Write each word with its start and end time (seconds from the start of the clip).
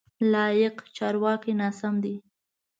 لایق: 0.31 0.75
چارواکی 0.95 1.53
ناسم 1.59 1.95
دی. 2.03 2.15